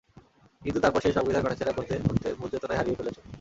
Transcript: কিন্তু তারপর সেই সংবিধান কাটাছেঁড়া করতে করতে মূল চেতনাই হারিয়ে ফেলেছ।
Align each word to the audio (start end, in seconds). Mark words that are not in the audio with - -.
কিন্তু 0.61 0.79
তারপর 0.79 0.99
সেই 1.01 1.15
সংবিধান 1.17 1.43
কাটাছেঁড়া 1.43 1.73
করতে 1.73 1.93
করতে 2.07 2.27
মূল 2.39 2.49
চেতনাই 2.51 2.77
হারিয়ে 2.79 2.97
ফেলেছ। 2.99 3.17